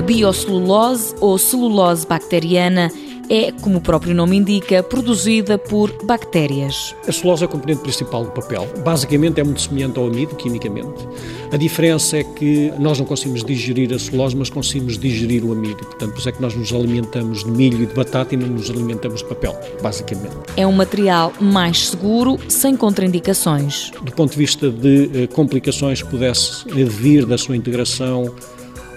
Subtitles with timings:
[0.00, 2.90] biocelulose ou celulose bacteriana
[3.32, 6.94] é, como o próprio nome indica, produzida por bactérias.
[7.06, 8.68] A celulose é o componente principal do papel.
[8.84, 11.08] Basicamente é muito semelhante ao amido, quimicamente.
[11.50, 15.76] A diferença é que nós não conseguimos digerir a celulose, mas conseguimos digerir o amido.
[15.76, 18.48] Portanto, por isso é que nós nos alimentamos de milho e de batata e não
[18.48, 20.36] nos alimentamos de papel, basicamente.
[20.56, 23.90] É um material mais seguro, sem contraindicações.
[24.02, 28.32] Do ponto de vista de eh, complicações que pudesse vir da sua integração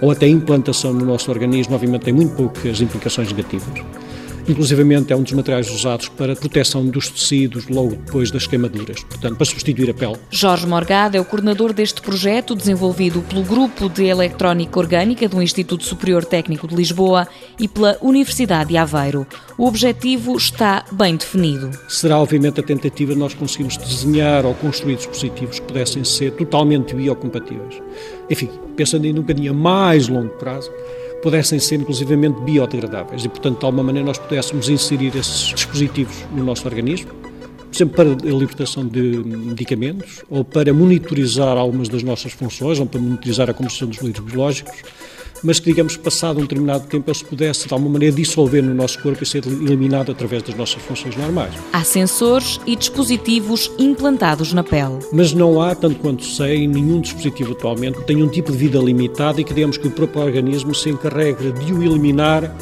[0.00, 3.82] ou até implantação no nosso organismo, obviamente tem muito poucas implicações negativas.
[4.48, 9.36] Inclusivamente é um dos materiais usados para proteção dos tecidos logo depois das queimaduras, portanto,
[9.36, 10.16] para substituir a pele.
[10.30, 15.84] Jorge Morgado é o coordenador deste projeto desenvolvido pelo Grupo de Eletrónica Orgânica do Instituto
[15.84, 17.26] Superior Técnico de Lisboa
[17.58, 19.26] e pela Universidade de Aveiro.
[19.58, 21.70] O objetivo está bem definido.
[21.88, 26.94] Será, obviamente, a tentativa de nós conseguirmos desenhar ou construir dispositivos que pudessem ser totalmente
[26.94, 27.82] biocompatíveis.
[28.30, 30.70] Enfim, pensando em um bocadinho a mais longo prazo,
[31.22, 36.44] pudessem ser inclusivamente biodegradáveis e, portanto, de alguma maneira nós pudéssemos inserir esses dispositivos no
[36.44, 42.32] nosso organismo, por exemplo, para a libertação de medicamentos ou para monitorizar algumas das nossas
[42.32, 44.82] funções ou para monitorizar a composição dos fluidos biológicos
[45.42, 48.74] mas que, digamos, passado um determinado tempo, ele se pudesse, de alguma maneira, dissolver no
[48.74, 51.52] nosso corpo e ser eliminado através das nossas funções normais.
[51.72, 54.98] Há sensores e dispositivos implantados na pele.
[55.12, 58.78] Mas não há, tanto quanto sei, nenhum dispositivo atualmente que tenha um tipo de vida
[58.78, 62.54] limitado e que, digamos, que o próprio organismo se encarregue de o eliminar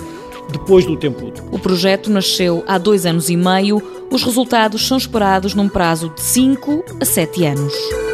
[0.50, 1.44] depois do tempo útil.
[1.50, 3.82] O projeto nasceu há dois anos e meio.
[4.10, 8.13] Os resultados são esperados num prazo de 5 a 7 anos.